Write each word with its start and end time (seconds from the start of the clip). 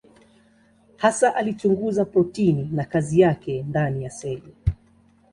Hasa 0.97 1.35
alichunguza 1.35 2.05
protini 2.05 2.69
na 2.73 2.85
kazi 2.85 3.19
yake 3.19 3.63
ndani 3.63 4.03
ya 4.03 4.09
seli. 4.09 4.53